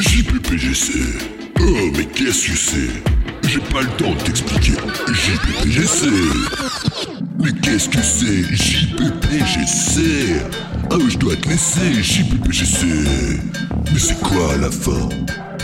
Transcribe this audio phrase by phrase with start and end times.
[0.00, 0.92] JPPGC.
[1.60, 3.48] Oh, mais qu'est-ce que c'est?
[3.48, 4.72] J'ai pas le temps de t'expliquer.
[5.08, 6.08] JPPGC.
[7.38, 8.42] Mais qu'est-ce que c'est?
[8.54, 10.40] JPPGC
[10.90, 12.86] Ah je dois te laisser, JPPGC.
[13.92, 15.08] Mais c'est quoi à la fin?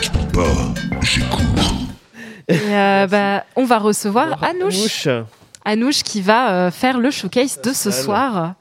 [0.03, 1.87] Je peux pas, j'ai cours.
[2.49, 5.09] Et euh, bah, on va recevoir Anouche.
[5.65, 8.55] Anouche qui va euh, faire le showcase de ce soir.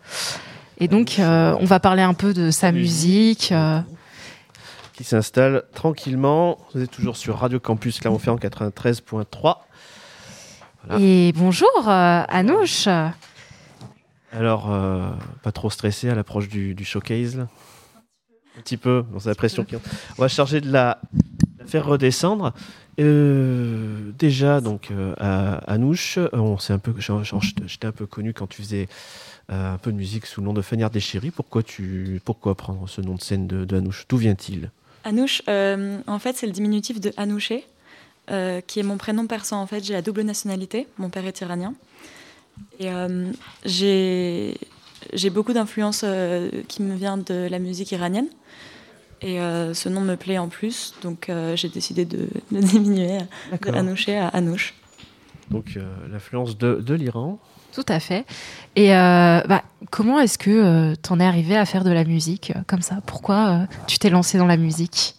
[0.80, 3.54] Et donc, euh, on va parler un peu de sa musique.
[4.98, 6.57] Qui s'installe tranquillement.
[6.73, 9.57] Vous êtes toujours sur Radio Campus Clermont-Ferrand 93.3.
[10.88, 11.04] Voilà.
[11.04, 12.88] Et bonjour, euh, Anouche.
[14.32, 15.11] Alors, euh,
[15.43, 17.47] pas trop stressé à l'approche du, du showcase là
[18.57, 19.75] Un petit peu, c'est la pression qui...
[19.75, 22.54] On va charger de la, de la faire redescendre.
[23.00, 26.96] Euh, déjà, donc, à Anouche, on s'est un peu,
[27.68, 28.88] j'étais un peu connu quand tu faisais
[29.50, 31.29] un peu de musique sous le nom de Fanière Déchérie.
[31.29, 34.08] Pourquoi, tu, pourquoi prendre ce nom de scène de, de Anouche?
[34.09, 34.72] D'où vient-il?
[35.08, 37.66] Anouche, euh, en fait, c'est le diminutif de Anouché,
[38.30, 39.61] euh, qui est mon prénom persan.
[39.61, 40.86] En fait, j'ai la double nationalité.
[40.97, 41.73] Mon père est iranien.
[42.77, 43.31] Et euh,
[43.63, 46.03] j'ai beaucoup d'influence
[46.67, 48.28] qui me vient de la musique iranienne.
[49.22, 53.19] Et ce nom me plaît en plus, donc j'ai décidé de, diminuer
[53.52, 53.73] de.
[53.73, 54.73] Anouché à Anouche.
[55.50, 55.80] Donc,
[56.11, 57.39] l'influence de, de l'Iran.
[57.78, 58.25] Tout à fait.
[58.75, 59.61] Et euh, bah,
[59.92, 63.02] comment est-ce que euh, t'en es arrivé à faire de la musique euh, comme ça?
[63.06, 65.14] Pourquoi euh, tu t'es lancé dans la musique?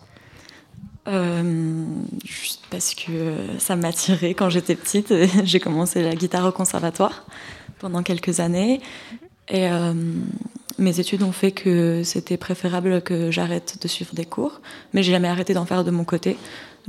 [2.25, 5.15] Juste parce que ça m'attirait quand j'étais petite.
[5.45, 7.25] J'ai commencé la guitare au conservatoire
[7.79, 8.81] pendant quelques années.
[9.49, 9.69] Et
[10.77, 14.61] mes études ont fait que c'était préférable que j'arrête de suivre des cours.
[14.93, 16.37] Mais j'ai jamais arrêté d'en faire de mon côté.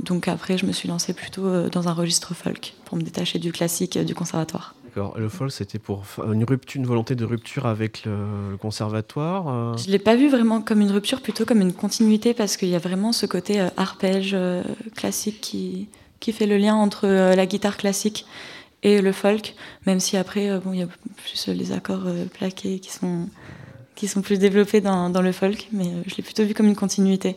[0.00, 3.52] Donc après, je me suis lancée plutôt dans un registre folk pour me détacher du
[3.52, 4.74] classique du conservatoire.
[4.90, 5.16] D'accord.
[5.18, 6.02] Le folk, c'était pour
[6.32, 9.48] une rupture, une volonté de rupture avec le, le conservatoire.
[9.48, 12.68] euh, Je l'ai pas vu vraiment comme une rupture, plutôt comme une continuité, parce qu'il
[12.68, 14.64] y a vraiment ce côté euh, arpège euh,
[14.96, 18.26] classique qui, qui fait le lien entre euh, la guitare classique
[18.82, 19.54] et le folk,
[19.86, 22.06] même si après, bon, il y a plus les accords
[22.36, 23.28] plaqués qui sont,
[23.94, 26.74] qui sont plus développés dans, dans le folk, mais je l'ai plutôt vu comme une
[26.74, 27.36] continuité.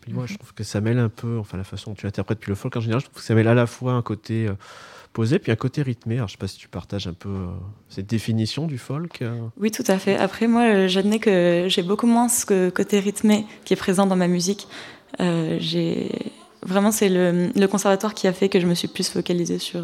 [0.00, 2.38] Puis moi, je trouve que ça mêle un peu, enfin la façon dont tu interprètes
[2.38, 4.48] puis le folk en général, je trouve que ça mêle à la fois un côté
[5.12, 6.16] posé puis un côté rythmé.
[6.16, 7.46] Alors je sais pas si tu partages un peu euh,
[7.88, 9.22] cette définition du folk.
[9.22, 9.38] euh.
[9.58, 10.16] Oui, tout à fait.
[10.16, 14.16] Après, moi, euh, j'admets que j'ai beaucoup moins ce côté rythmé qui est présent dans
[14.16, 14.66] ma musique.
[15.20, 15.58] Euh,
[16.62, 19.82] vraiment c'est le, le conservatoire qui a fait que je me suis plus focalisée sur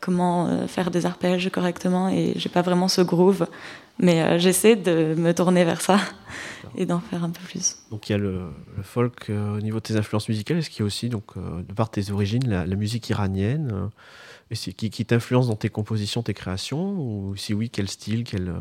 [0.00, 3.48] comment faire des arpèges correctement et j'ai pas vraiment ce groove,
[3.98, 5.98] mais j'essaie de me tourner vers ça
[6.76, 7.78] et d'en faire un peu plus.
[7.90, 8.42] Donc il y a le,
[8.76, 10.58] le folk au niveau de tes influences musicales.
[10.58, 13.90] Est-ce qu'il y a aussi, donc, de par tes origines, la, la musique iranienne
[14.50, 18.24] et c'est- qui, qui t'influence dans tes compositions, tes créations Ou si oui, quel style,
[18.24, 18.54] quel, euh,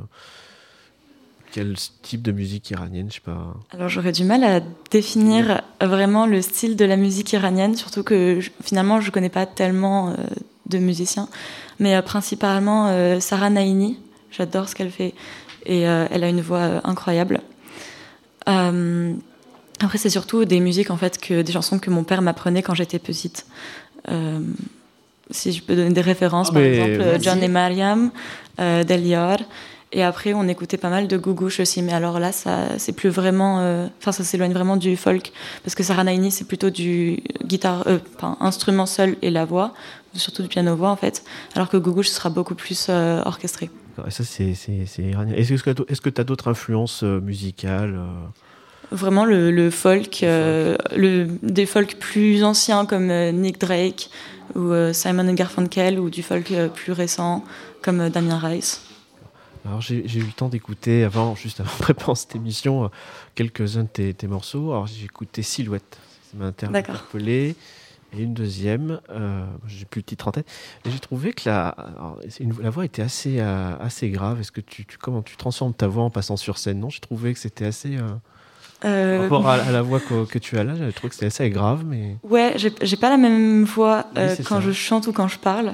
[1.51, 3.53] quel type de musique iranienne Je sais pas.
[3.71, 8.39] Alors j'aurais du mal à définir vraiment le style de la musique iranienne, surtout que
[8.63, 10.15] finalement je connais pas tellement euh,
[10.67, 11.29] de musiciens,
[11.79, 13.99] mais euh, principalement Sarah Naini,
[14.31, 15.13] j'adore ce qu'elle fait
[15.67, 17.41] et elle a une voix incroyable.
[18.45, 22.99] Après c'est surtout des musiques en fait des chansons que mon père m'apprenait quand j'étais
[22.99, 23.45] petite.
[25.31, 27.21] Si je peux donner des références, Ah, par mais exemple euh, vas-y.
[27.23, 28.11] John et Mariam,
[28.59, 29.37] euh, Delior.
[29.91, 31.81] Et après, on écoutait pas mal de gougouche aussi.
[31.81, 33.59] Mais alors là, ça, c'est plus vraiment.
[33.61, 35.31] euh, Enfin, ça s'éloigne vraiment du folk.
[35.63, 39.73] Parce que Sarah Naini, c'est plutôt du guitare, euh, enfin, instrument seul et la voix.
[40.13, 41.23] Surtout du piano-voix, en fait.
[41.55, 43.69] Alors que gougouche, sera beaucoup plus euh, orchestré.
[44.09, 45.33] Ça, c'est c'est- c'est iranien.
[45.35, 48.05] Est-ce que tu as d'autres influences musicales euh,
[48.91, 54.09] Vraiment le, le folk, euh, le, des folk plus anciens comme euh, Nick Drake
[54.53, 57.43] ou euh, Simon Garfunkel ou du folk euh, plus récent
[57.81, 58.81] comme euh, Damien Rice.
[59.65, 62.87] Alors j'ai eu le temps d'écouter avant, juste avant de préparer cette émission, euh,
[63.33, 64.71] quelques-uns de tes, tes morceaux.
[64.71, 65.97] Alors j'ai écouté Silhouette,
[66.31, 67.55] ça m'a interpellé.
[68.17, 70.47] Et une deuxième, euh, j'ai plus le titre en tête.
[70.85, 74.39] Et j'ai trouvé que la, alors, c'est une- la voix était assez, euh, assez grave.
[74.39, 76.79] Est-ce que tu, tu- comment tu transformes ta voix en passant sur scène?
[76.79, 77.97] Non, j'ai trouvé que c'était assez.
[78.83, 81.15] Euh, par rapport à, à la voix que, que tu as là, j'avais trouvé que
[81.15, 82.17] c'était assez grave, mais.
[82.23, 84.61] Ouais, j'ai pas la même voix euh, c'est quand ça.
[84.61, 85.73] je chante ou quand je parle.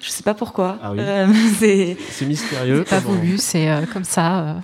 [0.00, 0.78] Je sais pas pourquoi.
[0.82, 0.98] Ah oui.
[1.00, 1.26] Euh,
[1.58, 2.84] c'est C'est mystérieux.
[2.84, 4.56] Pas comment- voulu, c'est euh, comme ça.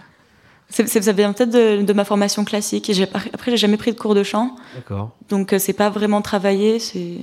[0.69, 2.89] c'est- c'est- ça vient peut-être de, de ma formation classique.
[2.91, 3.03] Et
[3.33, 5.11] après, j'ai jamais pris de cours de chant, D'accord.
[5.29, 6.79] donc c'est pas vraiment travaillé.
[6.79, 7.19] C'est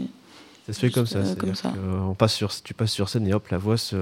[0.67, 1.19] Ça se fait comme ça.
[1.39, 1.73] Comme ça.
[2.07, 3.95] on passe sur, tu passes sur scène et hop, la voix se,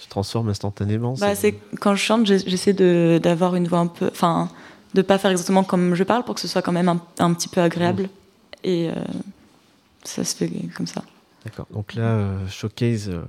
[0.00, 1.14] se transforme instantanément.
[1.20, 2.72] bah, c'est quand je chante, j'essaie
[3.20, 4.48] d'avoir une voix un peu, enfin,
[4.94, 7.34] de pas faire exactement comme je parle pour que ce soit quand même un, un
[7.34, 8.08] petit peu agréable.
[8.62, 8.94] Et euh,
[10.04, 11.02] ça se fait comme ça.
[11.44, 11.66] D'accord.
[11.70, 13.10] Donc là, euh, showcase.
[13.10, 13.20] Euh,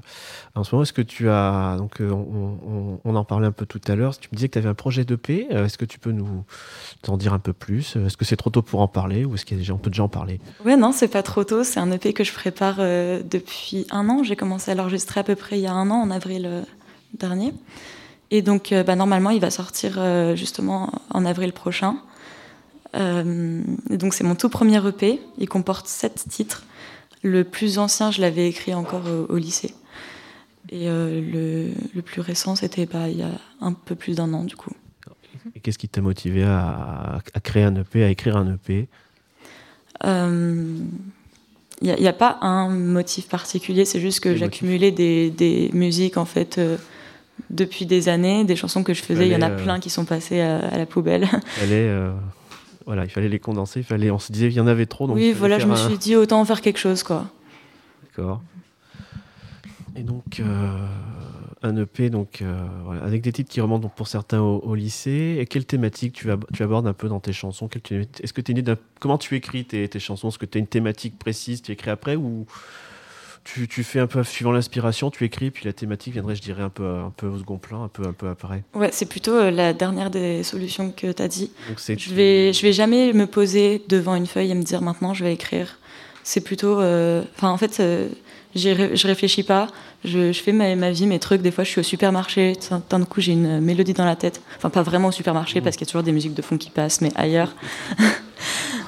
[0.56, 3.82] en ce moment, est-ce que tu as donc euh, on, en parlait un peu tout
[3.88, 4.18] à l'heure.
[4.18, 5.48] Tu me disais que tu avais un projet d'EP.
[5.50, 6.46] est-ce que tu peux nous
[7.08, 7.98] en dire un peu plus?
[7.98, 9.78] Est-ce que c'est trop tôt pour en parler ou est-ce qu'il y a déjà on
[9.78, 10.40] peut déjà en parler?
[10.64, 11.66] Ouais, non, c'est pas trop tôt.
[11.66, 14.24] C'est un EP que je prépare depuis un an.
[14.24, 16.64] J'ai commencé à l'enregistrer à peu près il y a un an, en avril
[17.14, 17.54] dernier.
[18.32, 20.00] Et donc, bah, normalement, il va sortir
[20.36, 21.98] justement en avril prochain.
[22.94, 25.22] donc, c'est mon tout premier EP.
[25.38, 26.64] Il comporte sept titres.
[27.22, 29.74] Le plus ancien, je l'avais écrit encore au, lycée.
[30.70, 33.32] Et euh, le, plus récent, c'était bah, il y a
[33.62, 34.72] un peu plus d'un an, du coup.
[35.56, 38.88] Et qu'est-ce qui t'a motivé à, créer un EP, à écrire un EP
[40.04, 40.10] Il
[41.82, 46.26] n'y euh, a, pas un motif particulier, c'est juste que j'accumulais des, des, musiques, en
[46.26, 46.78] fait, euh,
[47.50, 49.28] depuis des années, des chansons que je faisais.
[49.28, 51.28] Il y en a plein qui sont passées à, la poubelle.
[51.62, 51.90] est
[52.86, 55.08] voilà, il fallait les condenser, il fallait, on se disait qu'il y en avait trop.
[55.08, 57.26] Donc oui, voilà, je me suis dit autant en faire quelque chose, quoi.
[58.04, 58.44] D'accord.
[59.96, 60.88] Et donc, euh,
[61.64, 65.38] un EP donc, euh, voilà, avec des titres qui remontent pour certains au, lycée.
[65.40, 67.68] Et quelle thématique tu, tu abordes un peu dans tes chansons?
[67.68, 70.28] Est-ce que tu es Comment tu écris tes, tes chansons?
[70.28, 72.46] Est-ce que tu as une thématique précise Tu écris après ou
[73.46, 76.70] tu, fais un peu suivant l'inspiration, tu écris, puis la thématique viendrait, je dirais, un
[76.70, 78.64] peu, un peu au second plan, un peu, un peu après.
[78.74, 81.52] Ouais, c'est plutôt euh, la dernière des solutions que tu as dit.
[81.88, 85.24] je vais, je vais jamais me poser devant une feuille et me dire maintenant je
[85.24, 85.78] vais écrire.
[86.24, 88.10] C'est plutôt, euh, enfin en fait, euh,
[88.56, 89.68] je réfléchis pas.
[90.04, 91.42] Je, fais ma, ma, vie, mes trucs.
[91.42, 92.54] Des fois, je suis au supermarché.
[92.90, 94.42] D'un coup, j'ai une mélodie dans la tête.
[94.58, 95.64] Enfin, pas vraiment au supermarché mmh.
[95.64, 97.56] parce qu'il y a toujours des musiques de fond qui passent, mais ailleurs.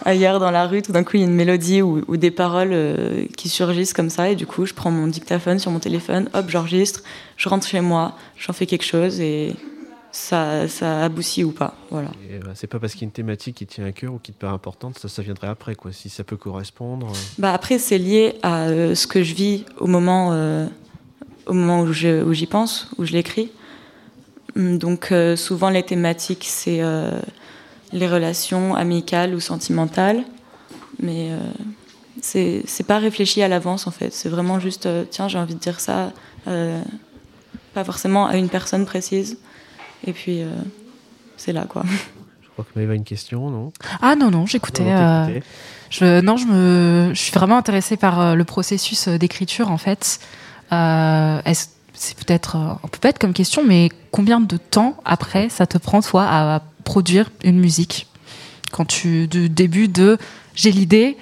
[0.05, 2.71] ailleurs dans la rue, tout d'un coup il y a une mélodie ou, des paroles
[2.71, 6.29] euh, qui surgissent comme ça, et du coup je prends mon dictaphone sur mon téléphone,
[6.33, 7.03] hop, j'enregistre,
[7.35, 9.53] je rentre chez moi, j'en fais quelque chose et
[10.11, 11.75] ça, ça aboutit ou pas.
[11.91, 12.09] Voilà.
[12.43, 14.31] Bah, c'est pas parce qu'il y a une thématique qui tient à cœur ou qui
[14.31, 17.07] te paraît importante, ça, ça viendrait après, quoi, si ça peut correspondre.
[17.07, 17.17] Euh.
[17.37, 20.29] Bah après, c'est lié à euh, ce que je vis au moment,
[21.45, 23.51] au moment où, où j'y pense, où je l'écris.
[24.55, 26.81] Hum, donc souvent les thématiques, c'est
[27.93, 30.23] les relations amicales ou sentimentales.
[30.99, 31.39] Mais euh,
[32.21, 34.13] c'est pas réfléchi à l'avance en fait.
[34.13, 36.11] C'est vraiment juste, euh, tiens, j'ai envie de dire ça,
[36.47, 36.81] euh,
[37.73, 39.37] pas forcément à une personne précise.
[40.05, 40.41] Et puis,
[41.37, 41.83] c'est là quoi.
[42.41, 43.71] Je crois que Maëva a une question, non?
[44.01, 44.83] Ah non, non, j'écoutais.
[45.91, 50.19] je, non, je, me, je suis vraiment intéressée par le processus d'écriture en fait.
[50.71, 55.77] Est-ce c'est peut-être un peu bête comme question, mais combien de temps après ça te
[55.77, 58.07] prend toi à produire une musique.
[58.71, 60.17] Quand tu, du début de
[60.55, 61.17] j'ai l'idée,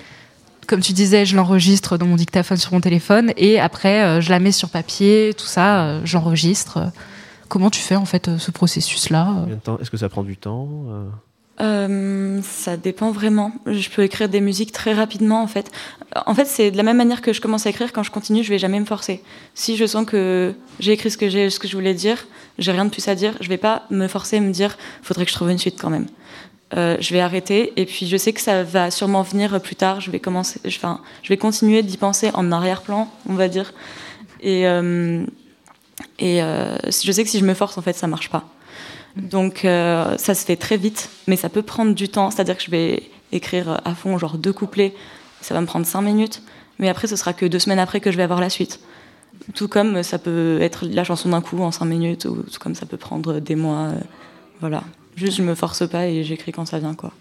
[0.67, 4.29] comme tu disais, je l'enregistre dans mon dictaphone sur mon téléphone et après euh, je
[4.29, 6.91] la mets sur papier, tout ça, euh, j'enregistre.
[7.49, 9.47] Comment tu fais en fait euh, ce processus-là
[9.81, 10.69] Est-ce que ça prend du temps
[11.61, 13.51] euh, ça dépend vraiment.
[13.65, 15.71] Je peux écrire des musiques très rapidement en fait.
[16.25, 17.93] En fait, c'est de la même manière que je commence à écrire.
[17.93, 19.21] Quand je continue, je vais jamais me forcer.
[19.53, 22.71] Si je sens que j'ai écrit ce que j'ai, ce que je voulais dire, j'ai
[22.71, 25.31] rien de plus à dire, je vais pas me forcer à me dire, faudrait que
[25.31, 26.07] je trouve une suite quand même.
[26.75, 30.01] Euh, je vais arrêter et puis je sais que ça va sûrement venir plus tard.
[30.01, 33.73] Je vais commencer, enfin, je vais continuer d'y penser en arrière-plan, on va dire.
[34.41, 35.25] Et euh,
[36.19, 38.45] et euh, je sais que si je me force, en fait, ça marche pas.
[39.15, 42.31] Donc euh, ça se fait très vite, mais ça peut prendre du temps.
[42.31, 44.93] C'est-à-dire que je vais écrire à fond, genre deux couplets,
[45.41, 46.41] ça va me prendre cinq minutes,
[46.79, 48.79] mais après ce sera que deux semaines après que je vais avoir la suite.
[49.53, 52.75] Tout comme ça peut être la chanson d'un coup en cinq minutes, ou tout comme
[52.75, 53.87] ça peut prendre des mois.
[53.87, 53.99] Euh,
[54.59, 54.83] voilà.
[55.15, 57.13] Juste je me force pas et j'écris quand ça vient, quoi.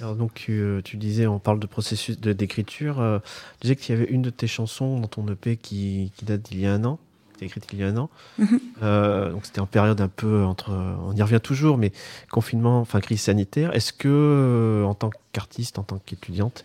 [0.00, 3.20] Alors donc tu, euh, disais, on parle de processus d'écriture.
[3.60, 6.42] tu disais qu'il y avait une de tes chansons dans ton EP qui, qui date
[6.42, 6.98] d'il y a un an
[7.40, 8.10] écrite il y a un an.
[8.38, 8.60] Mhm.
[8.82, 11.92] Euh, donc c'était en période un peu entre, on y revient toujours, mais
[12.30, 13.74] confinement, enfin crise sanitaire.
[13.74, 16.64] Est-ce que, euh, en tant qu'artiste, en tant qu'étudiante,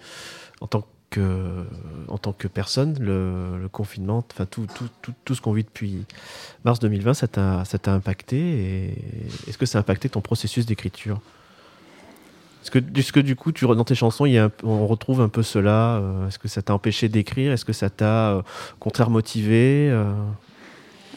[0.62, 1.66] en tant que,
[2.10, 6.06] en tant que personne, le, confinement, enfin tout, tout, tout, tout ce qu'on vit depuis
[6.66, 8.94] mars 2020, ça t'a, impacté
[9.48, 11.22] est-ce que ça a impacté ton processus d'écriture?
[12.68, 15.22] Est-ce que, est que, du coup, tu, dans tes chansons, il y a on retrouve
[15.22, 15.96] un peu cela?
[15.96, 17.54] Euh, Est-ce que ça t'a empêché d'écrire?
[17.54, 18.44] Est-ce que ça t'a, au
[18.80, 20.12] contraire, motivé euh,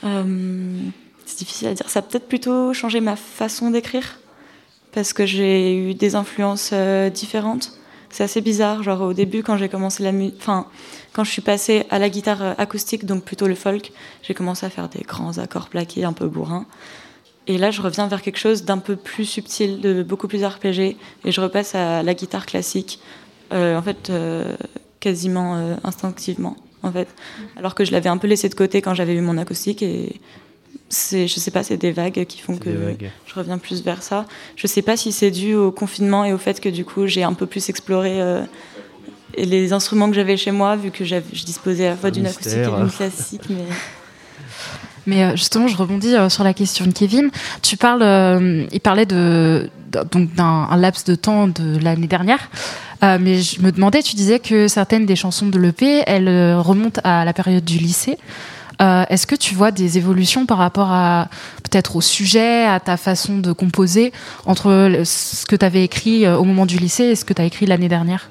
[0.02, 1.88] c'est difficile à dire.
[1.88, 4.19] Ça a peut-être plutôt changé ma façon d'écrire
[4.92, 7.73] parce que j'ai eu des influences euh, différentes.
[8.11, 8.83] C'est assez bizarre.
[8.83, 10.66] Genre au début, quand j'ai commencé la musique, enfin,
[11.12, 13.92] quand je suis passée à la guitare euh, acoustique, donc plutôt le folk,
[14.23, 16.66] j'ai commencé à faire des grands accords plaqués, un peu bourrins.
[17.47, 20.97] Et là, je reviens vers quelque chose d'un peu plus subtil, de beaucoup plus RPG,
[21.25, 23.00] et je repasse à la guitare classique,
[23.50, 24.12] en fait,
[25.00, 27.08] quasiment instinctivement en fait.
[27.56, 30.20] Alors que je l'avais un peu laissé de côté quand j'avais eu mon acoustique et
[30.88, 32.96] c'est, je sais pas, c'est des vagues qui font que
[33.26, 34.26] je reviens plus vers ça.
[34.56, 37.22] Je sais pas si c'est dû au confinement et au fait que du coup j'ai
[37.22, 38.42] un peu plus exploré euh,
[39.37, 42.58] les instruments que j'avais chez moi, vu que je disposais à la fois d'une acoustique
[42.58, 43.42] et d'une classique.
[43.49, 43.64] Mais...
[45.07, 47.30] Mais euh, justement, je rebondis euh, sur la question de Kevin.
[47.62, 49.71] Tu parles, euh, il parlait de,
[50.11, 52.50] donc d'un laps de temps de l'année dernière.
[53.02, 57.25] mais je me demandais, tu disais que certaines des chansons de l'EP, elles remontent à
[57.25, 58.19] la période du lycée.
[58.78, 61.28] Est-ce que tu vois des évolutions par rapport à
[61.64, 64.12] peut-être au sujet, à ta façon de composer
[64.47, 67.45] entre ce que tu avais écrit au moment du lycée et ce que tu as
[67.45, 68.30] écrit l'année dernière?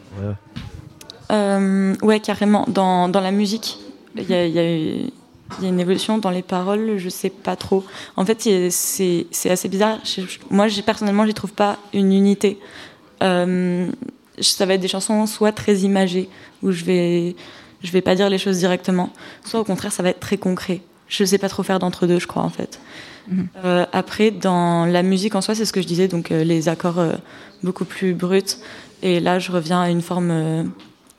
[1.31, 1.95] Ouais.
[2.01, 2.19] ouais.
[2.19, 2.65] carrément.
[2.67, 3.77] Dans, dans la musique,
[4.15, 5.09] il y a, y a
[5.57, 7.83] il y a une évolution dans les paroles, je sais pas trop.
[8.15, 9.97] En fait, c'est assez bizarre.
[10.49, 12.59] Moi, personnellement, je trouve pas une unité.
[13.23, 13.89] Euh,
[14.39, 16.29] ça va être des chansons soit très imagées,
[16.63, 17.35] où je vais,
[17.83, 19.11] je vais pas dire les choses directement,
[19.43, 20.81] soit au contraire, ça va être très concret.
[21.07, 22.79] Je sais pas trop faire d'entre deux, je crois, en fait.
[23.27, 23.47] Mhm.
[23.65, 26.69] Euh, après, dans la musique en soi, c'est ce que je disais, donc euh, les
[26.69, 27.03] accords
[27.63, 28.41] beaucoup plus bruts.
[29.01, 30.71] Et là, je reviens à une forme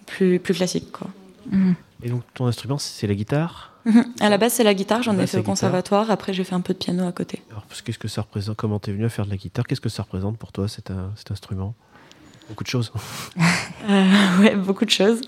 [0.06, 1.08] plus, plus classique, quoi.
[1.50, 1.75] Mhm.
[2.02, 3.69] Et donc, ton instrument, c'est la guitare?
[4.20, 5.02] À la base, c'est la guitare.
[5.02, 6.10] J'en ai fait au conservatoire.
[6.10, 7.42] Après, j'ai fait un peu de piano à côté.
[7.50, 8.56] Alors, qu'est-ce que ça représente?
[8.56, 9.66] Comment t'es venu à faire de la guitare?
[9.66, 11.75] Qu'est-ce que ça représente pour toi cet, cet instrument?
[12.49, 12.92] Beaucoup de choses.
[13.88, 15.20] euh, ouais, beaucoup de choses.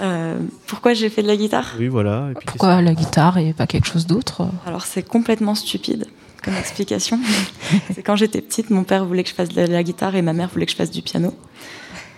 [0.00, 1.74] Euh, pourquoi j'ai fait de la guitare?
[1.78, 2.30] Oui, voilà.
[2.46, 4.48] pourquoi la guitare et pas quelque chose d'autre?
[4.66, 6.06] Alors, c'est complètement stupide
[6.42, 7.18] comme explication.
[7.94, 10.32] c'est quand j'étais petite, mon père voulait que je fasse de la guitare et ma
[10.32, 11.34] mère voulait que je fasse du piano.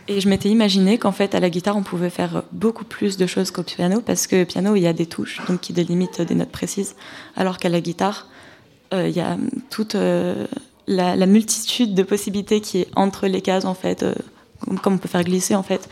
[0.08, 3.26] Et je m'étais imaginé qu'en fait, à la guitare, on pouvait faire beaucoup plus de
[3.26, 6.34] choses qu'au piano, parce que piano, il y a des touches, donc qui délimitent des
[6.34, 6.94] notes précises,
[7.34, 8.28] alors qu'à la guitare,
[8.94, 9.36] euh, il y a
[9.68, 10.46] toute euh,
[10.86, 14.14] la, multitude de possibilités qui est entre les cases, en fait, euh,
[14.80, 15.88] comme on peut faire glisser, en fait.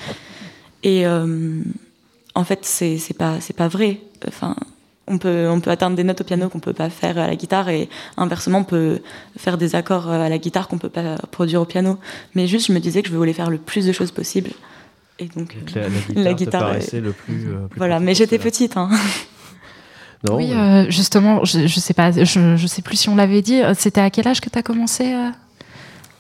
[0.85, 4.00] Et en fait, c'est pas, pas vrai.
[4.28, 4.54] Enfin,
[5.06, 7.37] on peut, on peut atteindre des notes au piano qu'on peut pas faire à la
[7.37, 9.00] guitare et inversement on peut
[9.37, 11.99] faire des accords à la guitare qu'on peut pas produire au piano.
[12.34, 14.50] Mais juste je me disais que je voulais faire le plus de choses possible.
[15.18, 15.54] Et donc,
[16.14, 18.76] la, guitare, le plus, euh, voilà, mais j'étais petite.
[18.76, 18.90] Hein.
[20.26, 23.42] Non, oui, euh, justement, je, je sais pas, je, je sais plus si on l'avait
[23.42, 23.61] dit.
[23.76, 25.14] C'était à quel âge que tu as commencé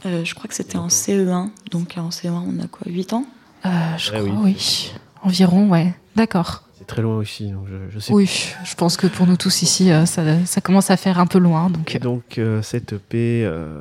[0.04, 1.48] euh, Je crois que c'était en CE1.
[1.70, 3.24] Donc en CE1, on a quoi 8 ans?
[3.64, 4.32] Je crois, oui.
[4.36, 4.92] oui.
[5.22, 5.94] Environ, ouais.
[6.16, 7.50] D'accord très loin aussi.
[7.50, 10.96] Donc je, sais oui, je pense que pour nous tous ici, euh, ça, commence à
[10.96, 11.70] faire un peu loin.
[11.70, 13.80] Donc, donc euh, cette EP, euh,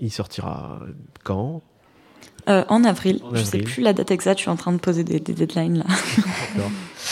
[0.00, 0.80] il sortira
[1.24, 1.62] quand?
[2.48, 3.20] En avril.
[3.32, 5.78] je ne sais plus la date exacte, je suis en train de poser des, deadlines
[5.78, 5.84] là.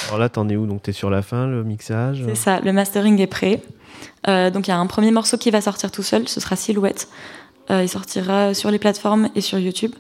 [0.09, 0.67] Alors là, t'en es où?
[0.67, 2.25] Donc t'es sur la fin, le mixage?
[2.27, 3.63] C'est ça, le mastering est prêt.
[4.27, 7.09] donc il y a un premier morceau qui va sortir tout seul, ce sera Silhouette.
[7.69, 9.93] il sortira sur les plateformes et sur YouTube.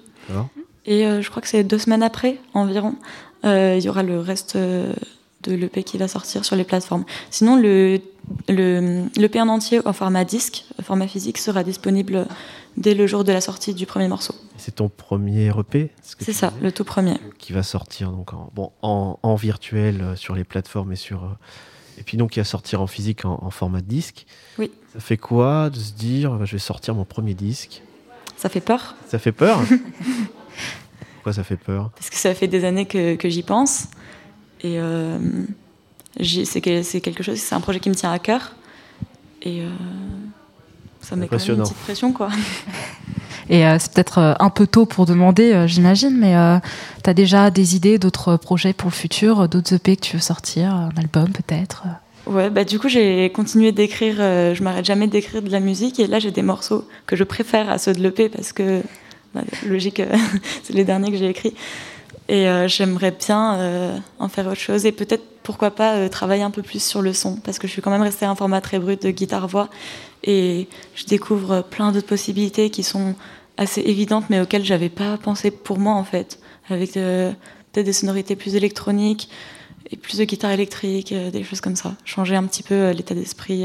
[0.85, 2.97] Et je crois que c'est deux semaines après environ.
[3.45, 7.05] Il y aura le reste de l'EP qui va sortir sur les plateformes.
[7.31, 8.01] Sinon, le,
[8.49, 12.27] le, l'EP en entier en format disque, format physique, sera disponible
[12.77, 14.35] dès le jour de la sortie du premier morceau.
[14.57, 17.17] C'est ton premier EP C'est ça, le tout premier.
[17.39, 21.25] Qui va sortir donc en, bon, en, en virtuel euh, sur les plateformes et sur.
[21.25, 21.29] Euh,
[21.99, 24.27] et puis donc qui va sortir en physique en, format disque.
[24.59, 24.71] Oui.
[24.93, 27.83] Ça fait quoi de se dire bah, je vais sortir mon premier disque?
[28.37, 28.97] Ça fait peur.
[29.09, 29.61] Ça fait peur?
[31.21, 33.89] Pourquoi ça fait peur Parce que ça fait des années que, que j'y pense.
[34.63, 35.19] Et euh,
[36.19, 38.55] c'est quelque chose, c'est un projet qui me tient à cœur.
[39.43, 39.69] Et euh,
[41.03, 42.31] ça met quand même une petite pression, quoi.
[43.51, 46.35] Et euh, c'est peut-être un peu tôt pour demander, j'imagine, mais
[47.05, 50.23] tu as déjà des idées d'autres projets pour le futur, d'autres EP que tu veux
[50.23, 51.85] sortir, un album peut-être
[52.27, 56.07] Ouais, bah du coup j'ai continué d'écrire, je m'arrête jamais d'écrire de la musique et
[56.07, 58.83] là j'ai des morceaux que je préfère à ceux de l'EP parce que,
[59.67, 60.03] logique,
[60.63, 61.55] c'est les derniers que j'ai écrits.
[62.31, 66.45] Et euh, j'aimerais bien euh, en faire autre chose et peut-être, pourquoi pas, euh, travailler
[66.45, 67.35] un peu plus sur le son.
[67.35, 69.69] Parce que je suis quand même restée à un format très brut de guitare-voix.
[70.23, 73.17] Et je découvre plein d'autres possibilités qui sont
[73.57, 76.39] assez évidentes, mais auxquelles j'avais pas pensé pour moi, en fait.
[76.69, 79.29] Avec peut-être des sonorités plus électroniques
[79.91, 81.95] et plus de guitare électrique, des choses comme ça.
[82.05, 83.65] Changer un petit peu l'état d'esprit.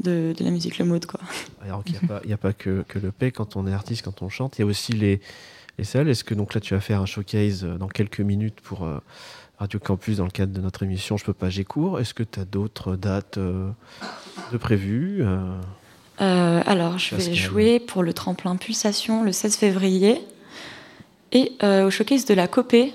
[0.00, 1.06] De, de, la musique, le mode.
[1.06, 1.20] Quoi.
[1.62, 1.94] Alors qu'il
[2.26, 4.58] n'y a, a, pas que, que le P quand on est artiste, quand on chante,
[4.58, 5.20] il y a aussi les,
[5.78, 6.08] les salles.
[6.08, 8.98] Est-ce que donc là tu vas faire un showcase euh, dans quelques minutes pour euh,
[9.58, 12.00] Radio Campus dans le cadre de notre émission Je peux pas, j'ai cours.
[12.00, 13.70] Est-ce que tu as d'autres dates euh,
[14.52, 15.24] de prévues
[16.18, 20.20] Alors je vais jouer pour le tremplin Pulsation le 16 février
[21.32, 22.92] et au showcase de la Copé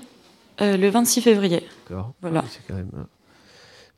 [0.60, 1.66] le 26 février.
[1.88, 2.12] D'accord.
[2.20, 2.44] Voilà.
[2.50, 2.90] C'est quand même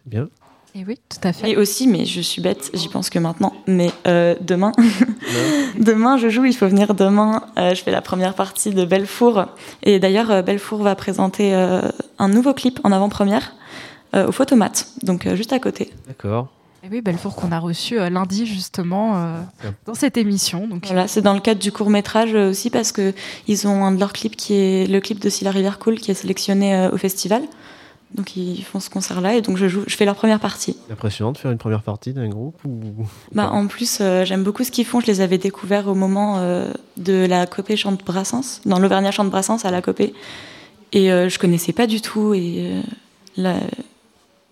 [0.06, 0.28] bien.
[0.74, 1.50] Et oui, tout à fait.
[1.50, 3.52] Et aussi, mais je suis bête, j'y pense que maintenant.
[3.66, 4.72] Mais euh, demain,
[5.78, 6.44] demain je joue.
[6.44, 7.44] Il faut venir demain.
[7.58, 9.46] Euh, je fais la première partie de Belfour.
[9.82, 13.54] Et d'ailleurs, euh, Belfour va présenter un nouveau clip en avant-première
[14.14, 15.90] au Photomat, donc juste à côté.
[16.06, 16.48] D'accord.
[16.84, 19.40] Et oui, Belfour qu'on a reçu euh, lundi justement euh,
[19.86, 20.66] dans cette émission.
[20.66, 23.14] Donc voilà, c'est dans le cadre du court métrage aussi parce que
[23.46, 26.00] ils ont un de leurs clips qui est le clip de Si la rivière cool
[26.00, 27.42] qui est sélectionné au festival.
[28.14, 30.76] Donc ils font ce concert-là et donc je, joue, je fais leur première partie.
[30.86, 33.06] C'est impressionnant de faire une première partie d'un groupe ou...
[33.32, 35.00] bah, En plus, euh, j'aime beaucoup ce qu'ils font.
[35.00, 39.30] Je les avais découverts au moment euh, de la Copée Chante Brassens, dans l'Auvergnat Chante
[39.30, 40.12] Brassens à la Copée.
[40.92, 42.34] Et euh, je connaissais pas du tout.
[42.34, 42.82] Et
[43.36, 43.54] là,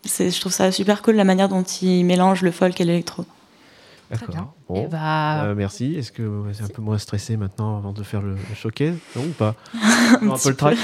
[0.05, 3.27] je trouve ça super cool la manière dont ils mélangent le folk et l'électro.
[4.11, 4.55] D'accord.
[4.69, 5.45] Bon, bah...
[5.45, 5.95] euh, merci.
[5.95, 9.33] Est-ce que c'est un peu moins stressé maintenant avant de faire le, showcase Non ou
[9.33, 9.55] pas?
[10.23, 10.79] Un, un peu le track.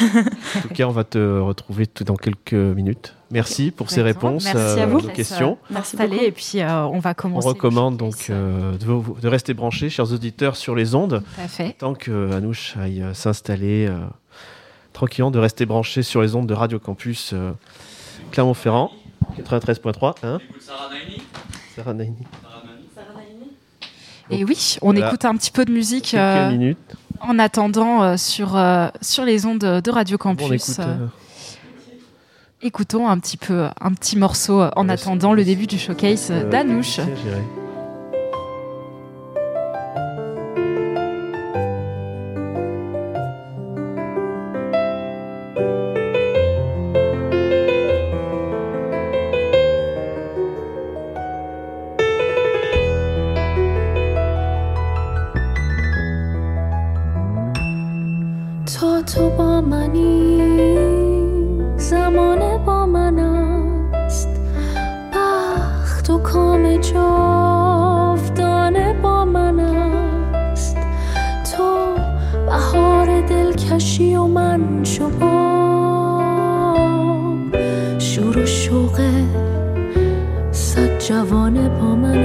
[0.56, 3.16] en tout cas, on va te retrouver tout dans quelques minutes.
[3.30, 4.98] Merci pour ces réponses merci à euh, vous.
[4.98, 5.58] aux questions.
[5.70, 7.46] Merci d'aller et puis euh, on va commencer.
[7.46, 11.22] On recommande donc euh, de, de, rester branchés, chers auditeurs, sur les ondes.
[11.34, 11.72] Tout à fait.
[11.72, 13.90] Tant que Anouche aille s'installer
[14.92, 17.34] tranquillement, de rester branché sur les ondes de Radio Campus
[18.30, 18.92] Clermont-Ferrand,
[19.36, 20.14] 93.3.
[20.22, 20.38] Hein?
[20.60, 21.22] Sarah Naini.
[21.74, 22.16] Sarah Naini.
[24.30, 26.74] Et oui, on écoute un petit peu de musique euh,
[27.20, 30.80] en attendant euh, sur, euh, sur les ondes de Radio Campus.
[32.62, 37.00] Écoutons un petit peu un petit morceau en attendant le début du showcase d'Anouche.
[74.84, 75.10] شو
[77.98, 79.00] شور و شوق
[80.52, 82.18] صد جوانه با من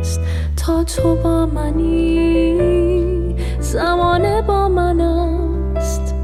[0.00, 0.20] است.
[0.56, 6.14] تا تو با منی زمانه با من است.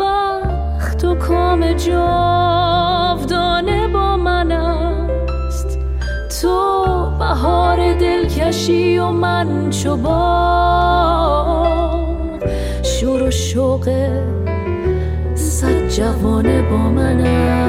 [0.00, 2.68] بخت و کام جاودانه
[3.88, 5.78] با من است.
[6.40, 6.86] تو
[7.18, 10.25] بهار دلکشی و من چوبان
[13.56, 13.88] شوق
[15.34, 17.65] صد جوانه با منم.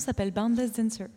[0.00, 1.08] S'appelle Boundless Dancer.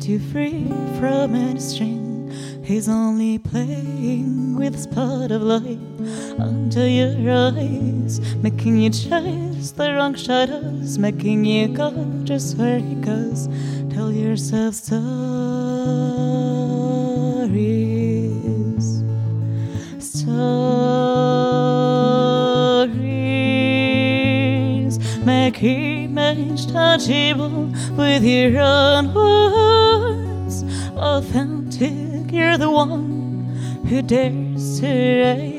[0.00, 0.66] Set you free
[0.98, 2.32] from any string.
[2.64, 5.78] He's only playing with a spot of light
[6.38, 11.92] under your eyes, making you chase the wrong shadows, making you go
[12.24, 13.48] just where he goes.
[13.90, 15.00] Tell yourself stories.
[19.98, 20.80] Stories.
[25.24, 29.12] make image tangible with your own
[33.88, 35.49] who dares to raise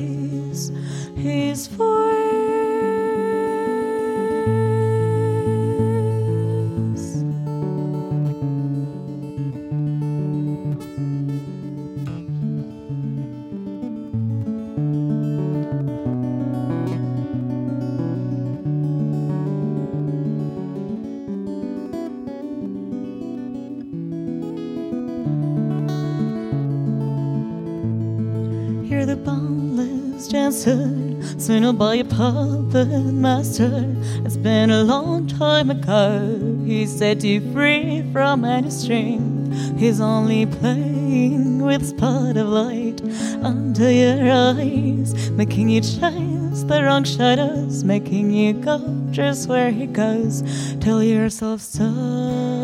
[32.12, 33.86] puppet master.
[34.26, 36.60] It's been a long time ago.
[36.66, 39.52] He set you free from any string.
[39.78, 43.02] He's only playing with spot of light
[43.42, 48.80] under your eyes, making you chase the wrong shadows, making you go
[49.12, 50.44] just where he goes.
[50.80, 52.61] Tell yourself sorry.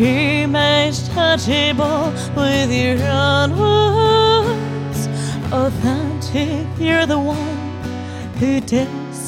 [0.00, 5.08] Image touchable with your own words.
[5.52, 7.58] Authentic, you're the one
[8.38, 8.60] who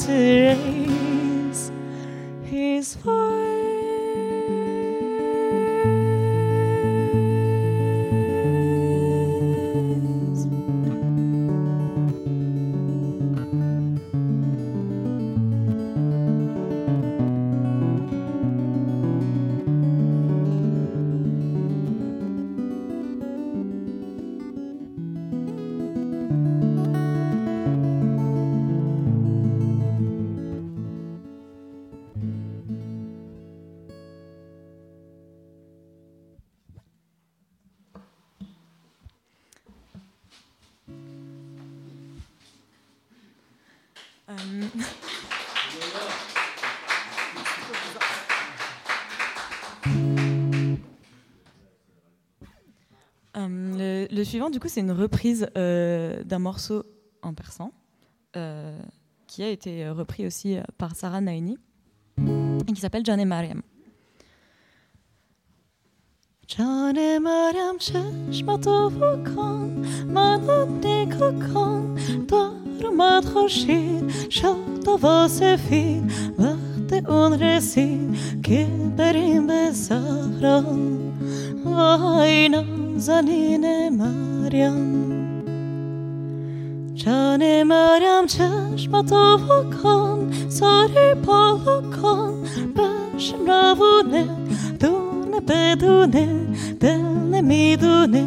[0.07, 1.71] raise
[2.43, 3.54] his voice.
[54.34, 56.84] suivant, du coup, c'est une reprise euh, d'un morceau
[57.22, 57.72] en persan
[58.36, 58.78] euh,
[59.26, 61.58] qui a été repris aussi par Sarah Naini
[62.68, 63.62] et qui s'appelle Jane Mariam.
[66.56, 77.32] جان مریم چشمتو بکن منو نگاه کن دار اومد خورشید شاد و سفید وقت اون
[77.42, 80.64] رسید که بریم به زهرا
[81.64, 82.48] وای
[82.95, 85.15] زنین مریم.
[86.93, 89.37] جان مریم چشم تو
[89.83, 91.59] کن ساری پا
[92.01, 92.33] کن
[92.75, 94.25] بش روونه
[94.79, 96.27] دونه بدونه
[96.79, 98.25] دل نمی‌دونه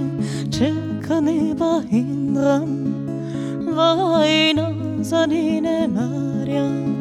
[0.51, 0.73] چه
[1.09, 2.95] کنی با این غم.
[3.77, 6.97] وای این زنین مریم.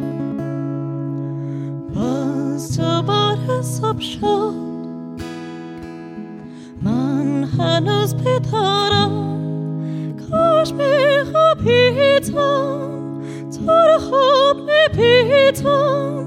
[1.95, 4.66] باز دوباره صبح شد.
[7.58, 9.12] חנוס פתרון,
[10.17, 10.72] קוש
[11.52, 12.41] מחפיצון,
[13.50, 14.26] צורכו
[14.63, 16.24] מפיצון,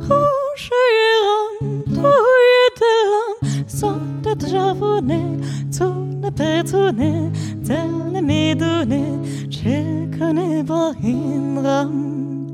[0.00, 3.34] חושרון, תוידלון,
[3.68, 5.22] סוד דרבונה,
[5.70, 7.28] צונה פרצונה,
[7.62, 9.04] צלנה מדונה,
[9.50, 12.46] שקונה בהין רם,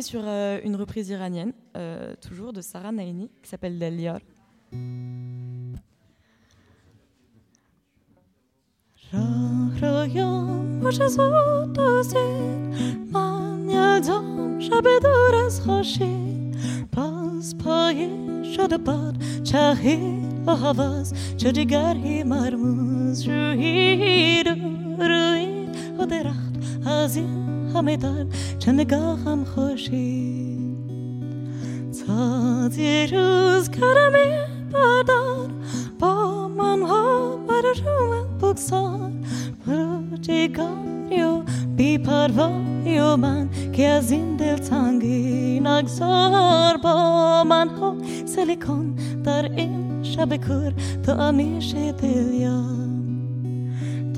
[0.00, 4.18] sur euh, une reprise iranienne, euh, toujours de Sarah Naini, qui s'appelle Delior.
[27.74, 30.58] همدان چه نگاهم خوشی.
[32.06, 32.66] تا
[33.12, 34.36] روز کرمی
[34.72, 35.50] بردار
[35.98, 39.10] با من ها بر رو من بگذار.
[39.66, 41.42] برو جیگانی و
[41.76, 46.76] بی پروایی و من که از این دل تنگی نگذار.
[46.76, 50.72] با من ها سلیکن در این شب کور
[51.06, 52.82] تو همیشه دلیم.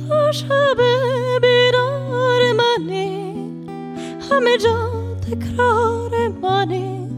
[0.09, 0.77] تا شب
[4.34, 4.92] همه جا
[5.32, 7.10] تکرار منی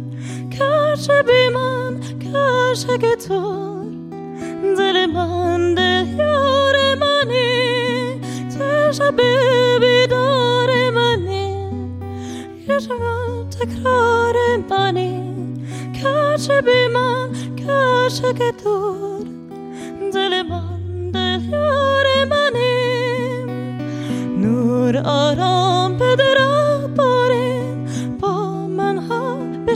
[0.59, 1.99] کاش بی من
[2.33, 3.71] کاش که تو
[4.77, 8.21] دل من دل یار منی
[8.57, 9.15] تو شب
[9.81, 11.55] بیدار منی
[12.67, 12.87] کاش
[13.59, 14.35] تکرار
[14.69, 15.33] منی
[16.03, 17.29] کاش بی من
[17.67, 19.04] کاش که تو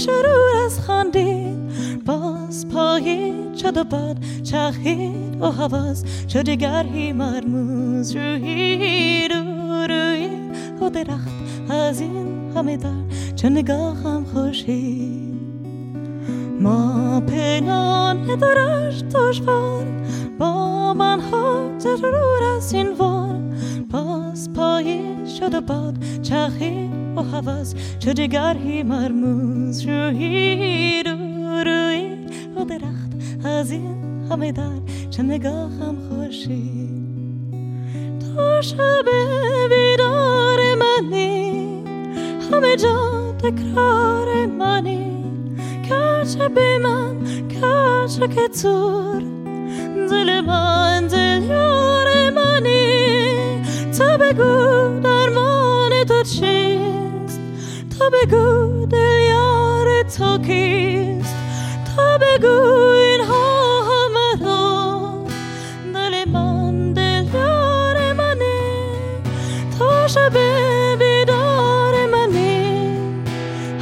[0.01, 1.47] شروع از خاندی
[2.07, 6.05] باز پایید چه و بعد چخید و حواز.
[6.27, 10.29] چو دیگر هی مرموز روحید رو روی
[10.81, 11.29] و درخت
[11.71, 13.05] از این همه در
[13.37, 15.21] چه نگاه هم خوشی
[16.61, 19.87] ما پنهان ندارش دشوار.
[20.39, 23.41] با من ها ضرور از این وار.
[23.91, 24.20] با
[24.71, 25.01] پای
[25.39, 31.17] شد باد چخید و حواز چه دیگری مرموز روی رو
[31.65, 32.17] روی
[32.57, 33.11] و درخت.
[33.45, 33.97] از این
[34.31, 34.81] همه در
[35.11, 36.89] چه نگاهم خوشی؟
[38.21, 39.07] تو شب
[39.71, 41.85] بیدار منی
[42.53, 45.25] همه جا تکرار منی.
[45.89, 47.17] کاش به من
[47.61, 49.23] کاش که تور
[50.11, 52.10] دل من دل یار
[54.30, 57.40] بگو درمان تو چیست
[58.00, 61.36] تا بگو دل یار تو کیست
[61.96, 65.28] تا بگو اینها همه رو
[65.94, 68.62] دل من دل یار منی
[69.80, 70.38] تا شب
[71.00, 72.98] بیدار منی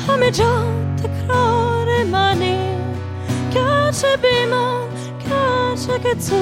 [0.07, 0.65] همه جا
[1.03, 2.57] تکرار منی
[3.53, 4.83] کاش بی من
[5.29, 6.41] کاش که تو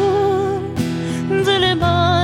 [1.45, 2.14] دل من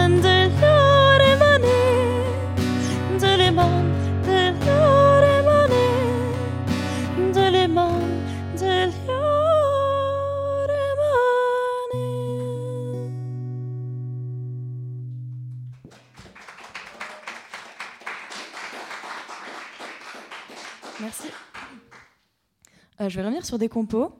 [23.12, 24.10] je vais revenir sur des compos.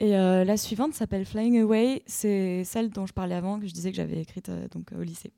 [0.00, 2.02] Et euh, la suivante s'appelle Flying Away.
[2.06, 5.02] C'est celle dont je parlais avant, que je disais que j'avais écrite euh, donc, au
[5.02, 5.32] lycée.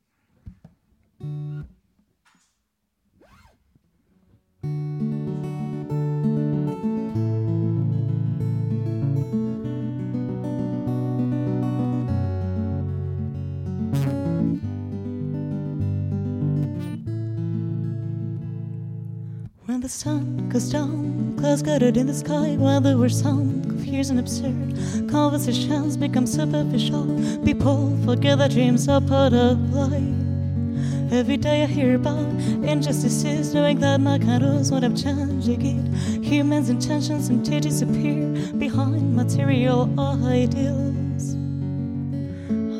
[19.70, 24.10] When the sun goes down, clouds gathered in the sky, while the words sound confused
[24.10, 25.08] and absurd.
[25.08, 27.06] Conversations become superficial.
[27.44, 31.12] People forget that dreams are part of life.
[31.12, 32.26] Every day I hear about
[32.64, 36.24] injustices, knowing that my kairos would have changed it.
[36.24, 38.26] Humans' intentions seem to disappear
[38.58, 39.88] behind material
[40.26, 41.36] ideals.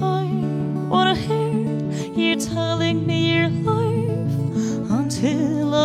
[0.02, 0.24] I
[0.90, 3.29] wanna hear you telling me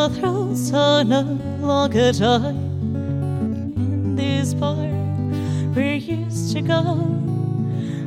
[0.10, 1.22] throats are no
[1.60, 2.56] longer tied.
[3.76, 4.76] In this bar
[5.76, 6.82] we used to go,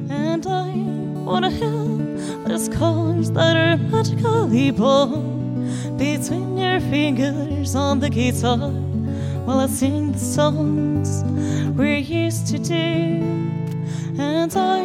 [0.08, 0.70] and I
[1.24, 1.96] wanna heal
[2.46, 8.70] the scars that are magically born between your fingers on the guitar
[9.44, 11.24] while I sing the songs
[11.76, 13.22] we used to do.
[14.18, 14.82] And I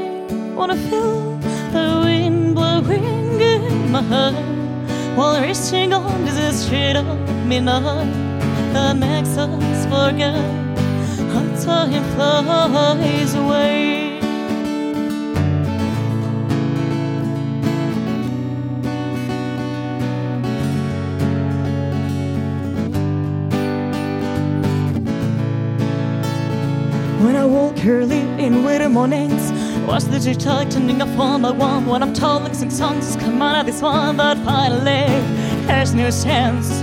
[0.56, 1.38] wanna feel
[1.74, 4.63] the wind blowing in my hair
[5.16, 7.06] while reaching on to the street of
[7.46, 8.12] midnight
[8.74, 10.36] that makes us forget
[11.32, 14.20] how time flies away.
[27.24, 31.86] When I woke early in winter mornings, Watch the TikTok turning up one by one.
[31.86, 34.18] When I'm told like sing songs, come out of this one.
[34.18, 35.06] But finally,
[35.68, 36.82] there's no chance.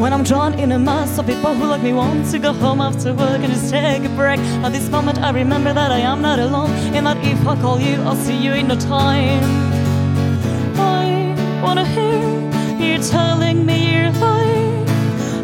[0.00, 2.80] When I'm drawn in a mass of people who like me want to go home
[2.80, 4.40] after work and just take a break.
[4.64, 7.78] At this moment, I remember that I am not alone, and that if I call
[7.80, 9.42] you, I'll see you in no time.
[10.76, 12.40] I wanna hear
[12.78, 14.86] you telling me you're lying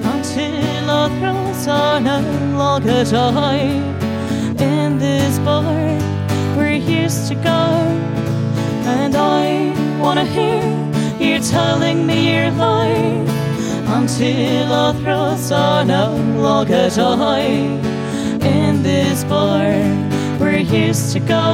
[0.04, 2.20] until our throats are no
[2.56, 3.56] longer dry.
[4.58, 5.79] In this bar,
[7.10, 7.62] used to go,
[8.94, 10.62] and I wanna hear
[11.18, 12.52] you telling me you're
[13.98, 16.14] until our throats are no
[16.46, 17.42] longer dry.
[18.58, 19.72] In this bar,
[20.38, 21.48] we're used to go,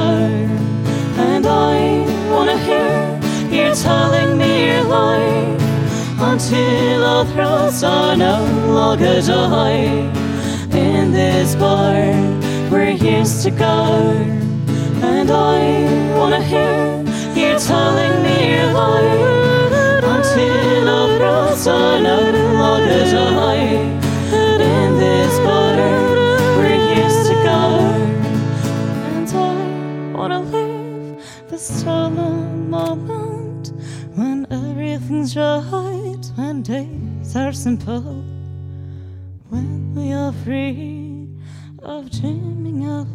[1.27, 5.59] and I wanna hear you telling me you're lying
[6.19, 8.37] until our throats are no
[8.79, 9.73] longer dry.
[10.87, 11.97] In this bar,
[12.69, 14.46] we're used to go,
[15.07, 17.03] and I wanna hear
[17.35, 19.73] you telling me you're lying
[20.13, 22.17] until our throats are no
[22.61, 23.57] longer dry.
[24.73, 25.77] In this bar,
[26.57, 27.59] we're used to go,
[29.13, 33.71] and I wanna live the stolen moment
[34.15, 38.23] when everything's right, when days are simple,
[39.49, 41.27] when we are free
[41.81, 43.07] of dreaming out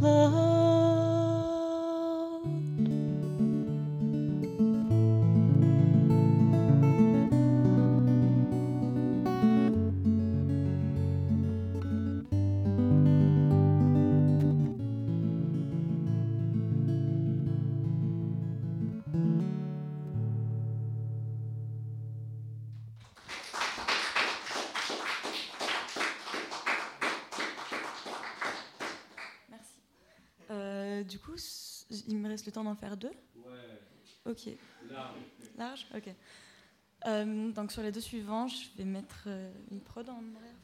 [19.12, 19.42] loud.
[30.50, 31.34] Euh, du coup,
[32.08, 33.12] il me reste le temps d'en faire deux?
[34.26, 34.48] Ok.
[35.56, 36.14] Large Ok.
[37.06, 40.61] Euh, donc sur les deux suivants, je vais mettre euh, une prod en arrière.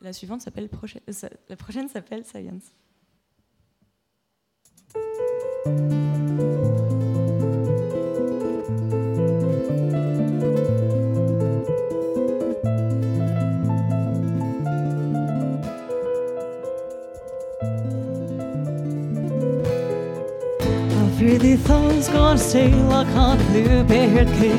[0.00, 2.72] La suivante s'appelle euh, la prochaine s'appelle Science.
[21.38, 24.52] The thoughts gonna stay like a blueberry cake.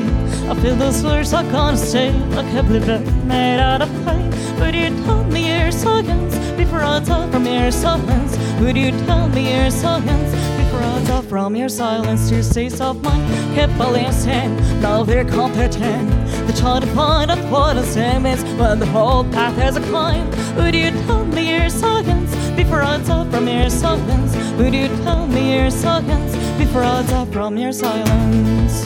[0.48, 4.29] I feel those words are gonna stay like a bluebird made out of clay.
[4.60, 8.36] Would you tell me your science before I talk from your silence?
[8.60, 12.30] Would you tell me your science before I talk from your silence?
[12.30, 16.10] Your states of mind kept balancing, now they're competent.
[16.46, 19.80] They try to find out what the same is when the whole path has a
[19.80, 20.30] climb.
[20.56, 24.36] Would you tell me your science before I talk from your silence?
[24.58, 28.84] Would you tell me your science before I talk from your silence?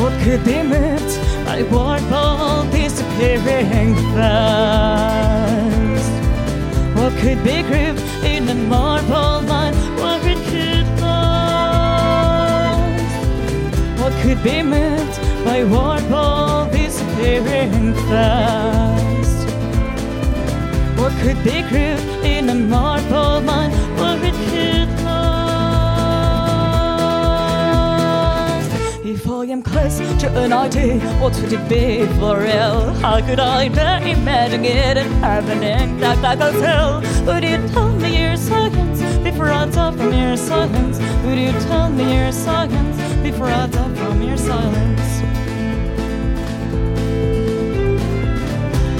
[0.00, 1.23] What could be moved
[2.10, 6.10] ball disappearing fast?
[6.96, 12.00] What could be grooved in a marble line where it could last?
[14.00, 15.62] What could be moved by
[16.10, 19.48] ball disappearing fast?
[20.98, 23.72] What could be grooved in a marble line
[29.84, 32.94] To an idea, what would it be for real?
[33.04, 37.02] How could I dare imagine it happening like like a tell?
[37.26, 40.98] Would you tell me your science before I talk from your silence?
[41.26, 45.20] Would you tell me your science before I talk from your silence?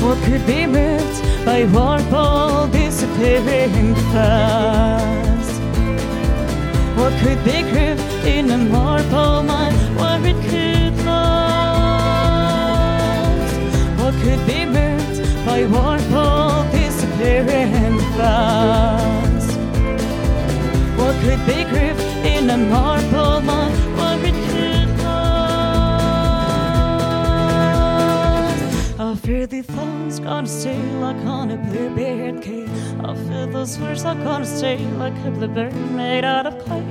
[0.04, 5.60] What could be moved by one ball disappearing fast?
[6.98, 11.44] What could be grooved in a marble mine where it could last?
[14.00, 19.58] What could be moved by one oh, disappearing fast?
[20.98, 25.44] What could be grooved in a marble mine where it could last?
[28.98, 32.68] I fear the thoughts gonna stay like on a blueberry cake.
[33.04, 36.84] I feel those words are gonna stay like a bluebird made out of clay.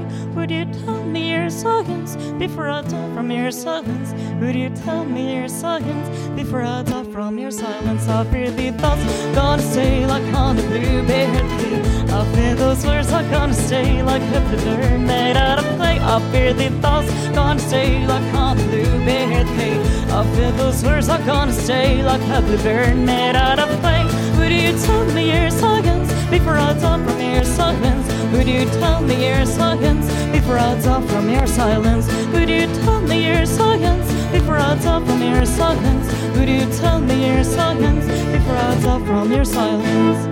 [0.44, 4.14] Would you tell me your science before I die from your silence?
[4.42, 8.10] Would you tell me your science before I die from your silence?
[8.10, 12.12] I fear the thoughts gonna stay like on a blueberry cake.
[12.12, 16.00] I fear those words are gonna stay like a bluebird made out of clay.
[16.02, 19.80] I fear the thoughts gonna stay like on a blueberry cake.
[20.12, 24.04] I feel those words are gonna stay like a bluebird made out of clay.
[24.40, 28.13] Would you tell me your silence before I die from your silence?
[28.34, 32.08] Would you tell me your silence before I die from your silence?
[32.34, 36.08] Would you tell me your silence before I die from your silence?
[36.36, 40.28] Would you tell me your silence before I die from your silence?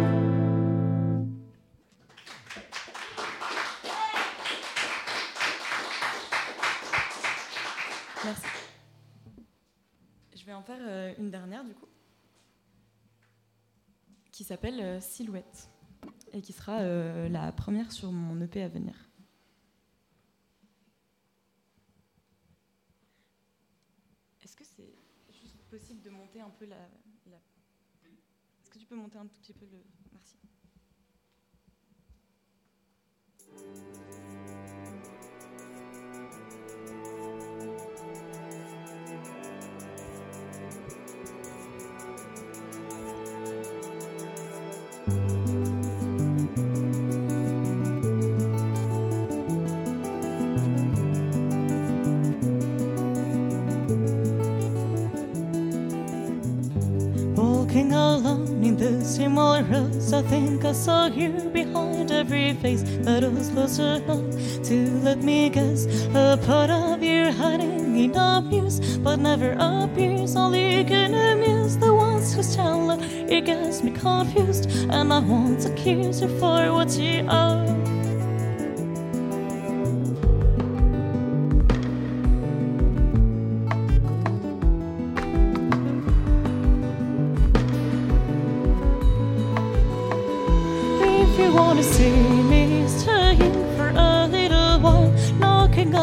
[8.26, 8.48] Merci.
[10.36, 11.88] Je vais en faire euh, une dernière du coup,
[14.32, 15.70] qui s'appelle euh, Silhouette
[16.34, 18.96] et qui sera euh, la première sur mon EP à venir.
[24.44, 24.94] Est-ce que c'est
[25.34, 26.78] juste possible de monter un peu la.
[27.30, 27.38] la-
[28.62, 29.84] Est-ce que tu peux monter un tout petit peu le.
[30.12, 30.36] Merci.
[57.72, 62.84] Walking alone in the same old roads, I think I saw you behind every face
[63.04, 65.86] that was close enough to let me guess.
[66.14, 70.36] A part of you hiding in abuse, but never appears.
[70.36, 73.02] Only can amuse the ones who stand.
[73.32, 77.81] It gets me confused, and I want to accuse you for what you are.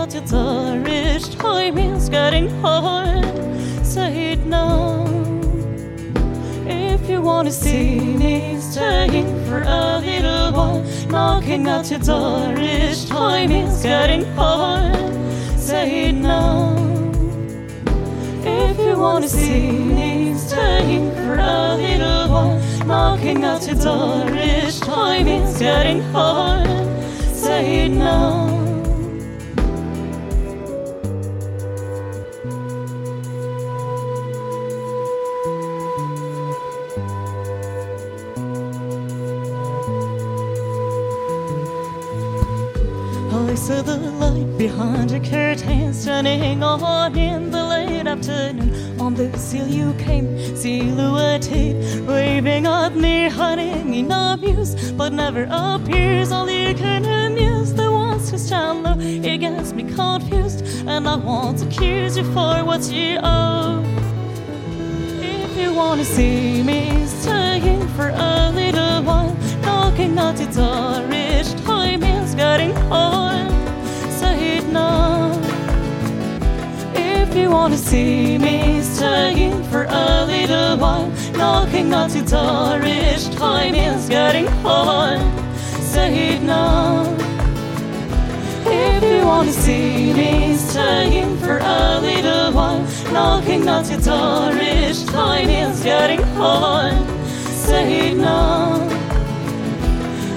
[0.09, 3.25] Knocking at your door, each time it's getting hard.
[3.85, 5.05] Say it now.
[6.67, 13.07] If you wanna see me staying for a little while, knocking at your door, each
[13.07, 14.97] time it's getting hard.
[15.59, 16.75] Say it now.
[18.45, 24.81] If you wanna see me staying for a little while, knocking at your door each
[24.81, 26.67] time it's getting hard.
[27.35, 28.38] Say it now.
[45.19, 49.01] The curtains turning on in the late afternoon.
[49.01, 56.31] On the sill you came, silhouetted, waving at me, hiding in abuse, but never appears.
[56.31, 58.97] Only can amuse the ones who stand low.
[58.99, 63.83] It gets me confused, and I want to accuse you for what you owe.
[65.21, 71.53] If you wanna see me staying for a little while, knocking at your door, each
[71.65, 73.58] time it's getting hard.
[74.73, 75.41] Say.
[76.95, 83.35] If you wanna see me staying for a little while, knocking at your door, each
[83.37, 85.21] time it's getting hard.
[85.81, 87.05] Say it now.
[88.67, 95.07] If you wanna see me staying for a little while, knocking at your door each
[95.07, 96.95] time it's getting hard.
[97.51, 98.98] Say it now.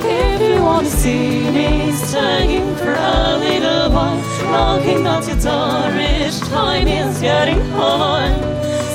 [0.03, 4.17] If you wanna see me staying for a little while,
[4.51, 8.35] knocking at your door each time it's getting hard.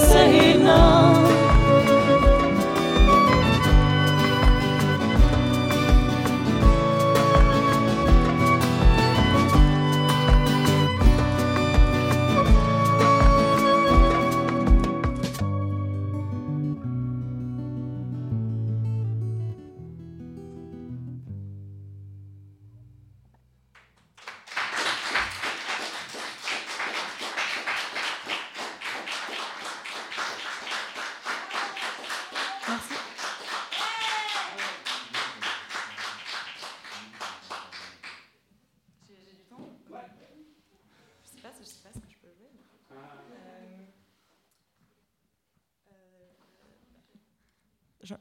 [0.08, 0.60] Say it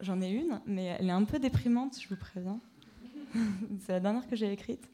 [0.02, 2.60] j'en- ai une, mais elle est un peu déprimante, je vous préviens.
[3.82, 4.90] C'est la dernière que j'ai écrite.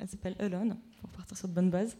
[0.00, 1.96] Elle s'appelle Alone, pour partir sur de bonnes bases.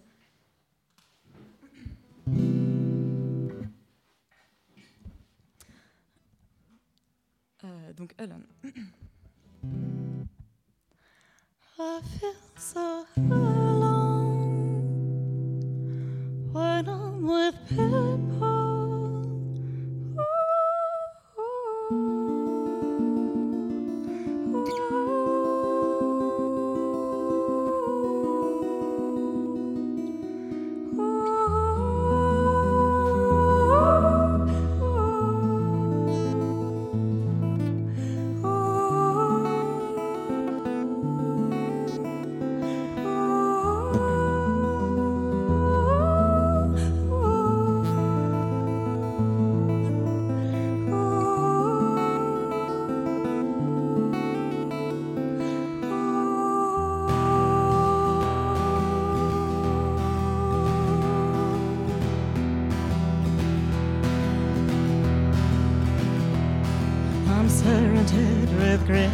[67.56, 69.10] Surrounded with green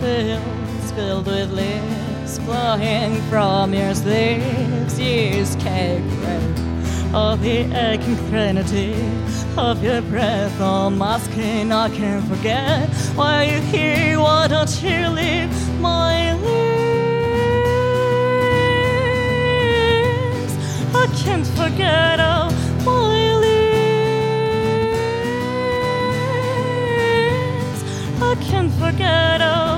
[0.00, 4.98] fields filled with leaves flowing from your sleeves.
[4.98, 6.02] You escape
[7.14, 8.94] all the aching serenity
[9.56, 11.70] of your breath on my skin.
[11.70, 14.18] I can't forget why you here.
[14.18, 16.50] Why don't you leave my lips?
[20.94, 22.50] I can't forget all
[28.36, 29.40] can forget.
[29.40, 29.69] all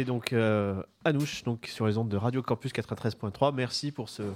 [0.00, 3.52] C'était donc euh, Anouche, donc sur les ondes de Radio Campus 93.3.
[3.54, 4.30] Merci pour ce Bon,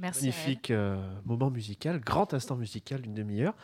[0.00, 0.22] merci.
[0.26, 3.54] magnifique euh, moment musical, grand instant musical d'une demi-heure.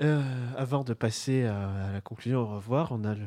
[0.00, 0.20] Euh,
[0.56, 3.26] avant de passer à, à la conclusion, au revoir, on a le,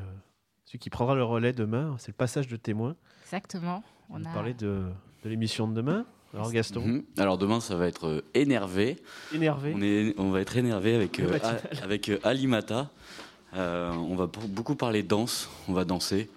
[0.66, 2.98] celui qui prendra le relais demain, c'est le passage de témoin.
[3.24, 3.84] Exactement.
[4.10, 4.34] On On va a...
[4.34, 4.84] parler de,
[5.24, 6.06] de l'émission de demain.
[6.34, 7.04] Alors Gaston, Mhm.
[7.18, 8.98] Alors demain, ça va être énervé.
[9.34, 9.74] énervé.
[9.74, 11.40] On, est, on va être énervé avec, euh,
[11.82, 12.90] avec euh, Alimata.
[13.54, 15.50] Euh, on va beaucoup parler danse.
[15.70, 16.30] On va danser.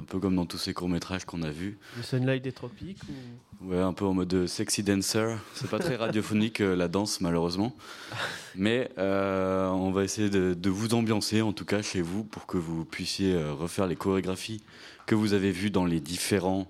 [0.00, 1.78] Un peu comme dans tous ces courts-métrages qu'on a vus.
[1.96, 3.70] Le Sunlight des Tropiques ou...
[3.70, 5.36] Ouais, un peu en mode euh, sexy dancer.
[5.54, 7.76] C'est pas très radiophonique euh, la danse, malheureusement.
[8.56, 12.46] Mais euh, on va essayer de, de vous ambiancer, en tout cas chez vous, pour
[12.46, 14.62] que vous puissiez euh, refaire les chorégraphies
[15.06, 16.68] que vous avez vues dans les différents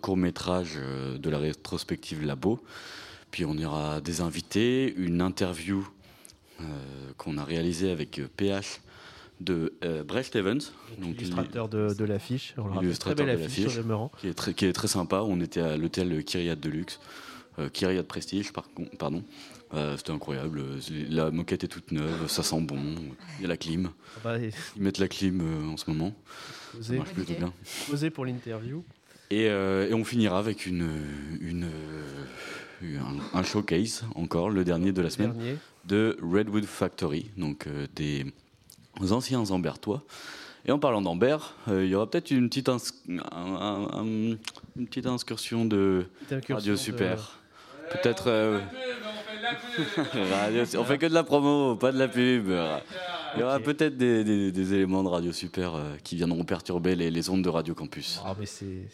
[0.00, 2.58] courts-métrages de la rétrospective Labo.
[3.30, 5.86] Puis on aura des invités, une interview
[7.18, 8.80] qu'on a réalisée avec PH
[9.40, 10.60] de euh, Brecht Evans.
[10.98, 12.54] Donc, illustrateur de, de l'affiche.
[12.56, 13.78] De affiche, l'affiche.
[14.20, 15.22] qui est très, qui est très sympa.
[15.22, 17.00] On était à l'hôtel Kyriat de luxe,
[17.58, 18.68] euh, Kyriat Prestige, par
[18.98, 19.24] pardon.
[19.72, 20.62] Euh, C'était incroyable.
[21.10, 22.78] La moquette est toute neuve, ça sent bon.
[23.38, 23.90] Il y a la clim.
[24.24, 26.14] On va Ils mettent la clim euh, en ce moment.
[26.88, 27.52] Bien.
[27.88, 28.84] poser pour l'interview.
[29.30, 30.86] Et, euh, et on finira avec une,
[31.40, 31.66] une,
[32.82, 35.56] un, un showcase, encore, le dernier de la semaine, Dernier.
[35.86, 38.26] de Redwood Factory, donc euh, des
[39.10, 40.02] anciens Ambertois.
[40.66, 41.36] Et en parlant d'Amber,
[41.68, 42.78] euh, il y aura peut-être une, petite ins-
[43.10, 44.36] un- un- un-
[44.76, 47.38] une petite incursion de incursion Radio de- Super.
[47.92, 48.28] Peut-être.
[48.28, 48.60] euh,
[50.30, 52.48] Radio- on fait que de la promo, pas de la pub.
[53.36, 56.94] Il y aura peut-être des, des- des éléments de Radio Super euh, qui viendront perturber
[56.94, 58.20] les, les ondes de Radio Campus.
[58.24, 58.88] Ah, mais c'est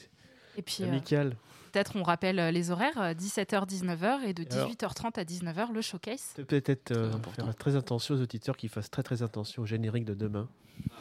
[0.56, 1.36] Et puis, euh, amical.
[1.70, 5.72] Peut-être on rappelle euh, les horaires, euh, 17h, 19h et de alors 18h30 à 19h,
[5.72, 6.34] le showcase.
[6.46, 10.14] Peut-être euh, faire très attention aux auditeurs qui fassent très très attention au générique de
[10.14, 10.48] demain.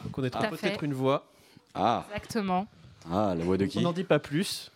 [0.06, 1.26] On connaîtra à peut-être une voix.
[1.74, 2.66] Ah, Exactement.
[3.10, 4.70] ah, la voix de On qui n'en dit pas plus.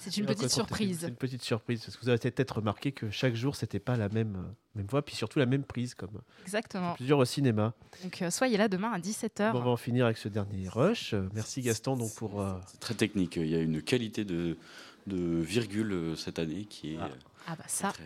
[0.00, 1.04] C'est une Et on petite raconte- C'est surprise.
[1.08, 4.10] une petite surprise parce que vous avez peut-être remarqué que chaque jour c'était pas la
[4.10, 6.92] même euh, même voix puis surtout la même prise comme Exactement.
[6.92, 7.72] plusieurs au cinéma.
[8.02, 9.52] Donc euh, soyez là demain à 17h.
[9.52, 11.14] Bon, on va en finir avec ce dernier rush.
[11.14, 13.36] Euh, Merci Gaston donc pour euh, C'est très technique.
[13.36, 14.58] Il y a une qualité de,
[15.06, 17.04] de virgule euh, cette année qui est Ah.
[17.06, 17.16] euh,
[17.48, 18.04] Ah bah ça, très.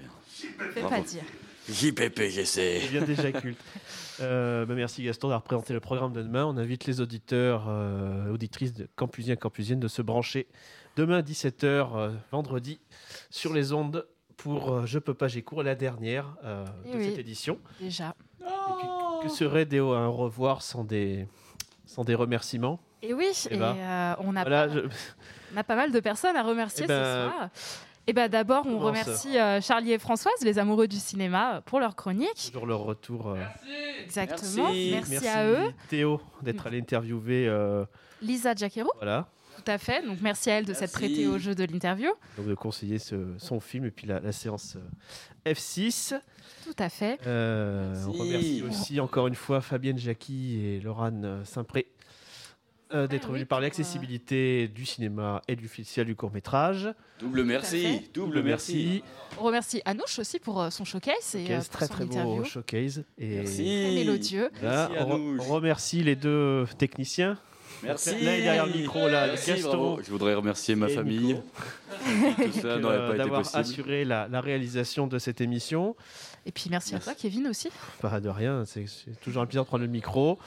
[0.80, 0.88] Bravo.
[0.88, 1.22] pas dire.
[1.70, 2.80] JPPGC.
[2.84, 3.58] Il vient déjà culte.
[4.20, 6.44] Euh, bah, merci Gaston d'avoir présenté le programme de demain.
[6.44, 10.48] On invite les auditeurs, euh, auditrices de Campusiens Campusiennes de se brancher
[10.96, 11.64] demain à 17h,
[11.96, 12.80] euh, vendredi,
[13.30, 16.96] sur les ondes pour euh, Je peux pas, j'ai cours, la dernière euh, Eh de
[16.96, 17.04] oui.
[17.10, 17.60] cette édition.
[17.80, 18.16] Déjà.
[18.40, 18.88] Et puis,
[19.22, 21.28] Que serait des un revoir sans des,
[21.86, 22.80] sans des remerciements?
[23.02, 24.80] Et oui, Eh et ben, euh, on, a Voilà, pas, je-
[25.54, 27.48] on a pas mal de personnes à remercier Eh ben, ce soir.
[28.06, 31.78] Et ben d'abord, on remercie euh, Charlie et Françoise, les amoureux du cinéma, euh, pour
[31.78, 32.50] leur chronique.
[32.50, 33.28] toujours leur retour.
[33.28, 33.36] euh,
[34.02, 34.70] Exactement.
[34.72, 34.94] Merci.
[35.10, 35.72] Merci, à eux.
[35.88, 37.46] Théo d'être allé interviewer.
[37.48, 37.84] euh,
[38.22, 39.28] Lisa Giacchero, voilà.
[39.56, 40.04] tout à fait.
[40.06, 41.14] Donc merci à elle de s'être Merci.
[41.14, 42.10] prêtée au jeu de l'interview.
[42.38, 46.14] Donc de conseiller ce- son film et puis la, la séance euh, F6.
[46.64, 47.18] Tout à fait.
[47.26, 48.20] Euh, on Merci.
[48.20, 51.86] remercie aussi encore une fois Fabienne Jacqui et Laurane Saint-Pré
[52.94, 56.32] euh, d'être Ah oui, venus parler euh, accessibilité du cinéma et du festival du court
[56.32, 56.88] métrage.
[57.20, 59.02] Double merci, double merci.
[59.38, 62.12] On remercie Anouche aussi pour euh, son showcase et euh, pour très son très beau
[62.12, 62.44] interview.
[62.44, 63.04] showcase.
[63.18, 63.64] Et Merci.
[63.64, 64.50] Très mélodieux.
[64.62, 67.38] Là, Merci, on, remercie les deux techniciens.
[67.82, 68.10] Merci.
[68.10, 69.68] Là, il est derrière le micro, là, Merci, Gaston.
[69.68, 70.00] bravo.
[70.04, 71.34] Je voudrais remercier ma famille.
[71.34, 71.42] Nico.
[72.36, 73.60] Tout ça que, n'aurait euh, pas été d'avoir possible.
[73.60, 75.94] assuré la, la réalisation de cette émission.
[76.46, 77.08] Et puis merci, Merci.
[77.10, 77.68] à toi, Kevin aussi.
[78.00, 78.86] Pas de rien, c'est
[79.20, 80.38] toujours un plaisir de prendre le micro.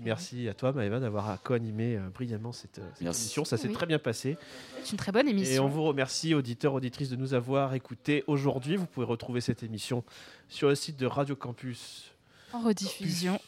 [0.00, 3.44] Puis merci à toi, Maëva, d'avoir co-animé euh, brillamment cette, euh, cette émission.
[3.44, 3.74] Ça s'est Oui.
[3.74, 4.38] très bien passé.
[4.82, 5.66] C'est une très bonne Et émission.
[5.66, 8.76] on vous remercie, auditeurs, auditrices, de nous avoir écoutés aujourd'hui.
[8.76, 10.02] Vous pouvez retrouver cette émission
[10.48, 12.12] sur le site de Radio Campus
[12.54, 13.38] En rediffusion,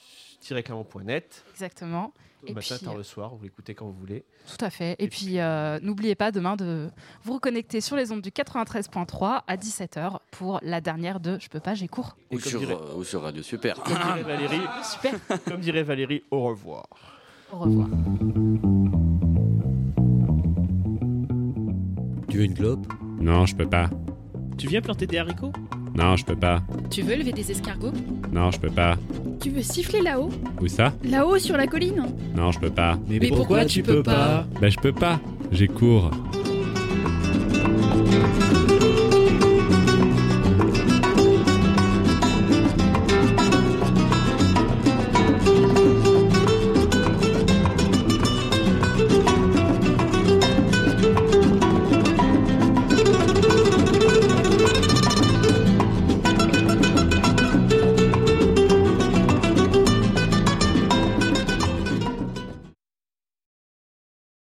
[0.47, 1.43] clermont.net.
[1.53, 2.13] exactement.
[2.43, 4.24] Le Et matin, puis, tard le soir, vous l'écoutez quand vous voulez.
[4.49, 4.97] Tout à fait.
[4.99, 6.90] Et puis, euh, n'oubliez pas demain de
[7.22, 11.61] vous reconnecter sur les ondes du 93.3 à 17h pour la dernière de Je peux
[11.61, 12.16] pas, j'ai cours.
[12.32, 13.76] Ou comme sur, dirait- euh, ou sur Radio Super.
[13.82, 15.12] Comme dirait Valérie, Super.
[15.45, 16.86] comme dirait Valérie, au revoir.
[17.53, 17.88] Au revoir.
[22.28, 22.86] Tu veux une clope?
[23.20, 23.90] Non, je peux pas.
[24.59, 25.53] Tu viens planter des haricots?
[25.95, 26.62] Non, je peux pas.
[26.90, 27.93] Tu veux lever des escargots?
[28.32, 28.97] Non, je peux pas.
[29.40, 30.30] Tu veux siffler là-haut?
[30.61, 30.93] Où ça?
[31.05, 32.99] Là-haut sur la colline Non, je peux pas.
[33.09, 34.47] Mais, Mais pourquoi tu peux pas?
[34.61, 35.20] Bah, je peux pas.
[35.51, 36.11] J'ai cours.
[38.03, 38.62] Thank